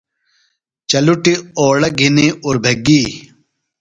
[0.89, 3.01] چلُٹیۡ اوڑہ گِھنیۡ اُربھےۡ گی